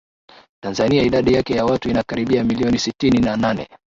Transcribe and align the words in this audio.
Tanzania 0.63 1.03
idadi 1.03 1.33
yake 1.33 1.53
ya 1.55 1.65
watu 1.65 1.89
inakaribia 1.89 2.43
milioni 2.43 2.79
sitini 2.79 3.19
na 3.19 3.37
nane 3.37 3.67